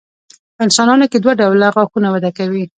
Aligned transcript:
په 0.55 0.61
انسانانو 0.67 1.09
کې 1.11 1.17
دوه 1.19 1.33
ډوله 1.39 1.67
غاښونه 1.75 2.07
وده 2.11 2.31
کوي. 2.37 2.63